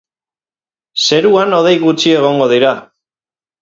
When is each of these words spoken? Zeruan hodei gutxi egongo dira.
Zeruan 1.05 1.55
hodei 1.61 1.77
gutxi 1.87 2.17
egongo 2.25 2.53
dira. 2.57 2.77